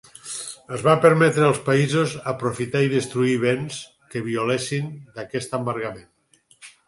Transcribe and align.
Es 0.77 0.83
va 0.85 0.93
permetre 1.01 1.43
als 1.47 1.59
països 1.67 2.15
aprofitar 2.31 2.81
i 2.85 2.89
destruir 2.95 3.35
béns 3.45 3.77
que 4.15 4.25
violessin 4.29 4.89
d'aquest 5.19 5.55
embargament. 5.61 6.11